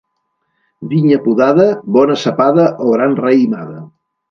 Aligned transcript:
Vinya 0.93 1.19
podada, 1.25 1.67
bona 1.97 2.17
cepada 2.23 2.65
o 2.87 2.91
gran 2.97 3.17
raïmada. 3.23 3.79